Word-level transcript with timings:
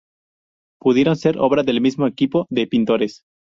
Pudieron 0.79 1.15
ser 1.15 1.37
obra 1.37 1.61
del 1.61 1.79
mismo 1.79 2.07
equipo 2.07 2.47
de 2.49 2.65
pintores. 2.65 3.21